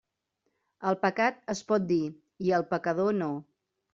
[0.91, 2.01] El pecat es pot dir
[2.47, 3.31] i el pecador no.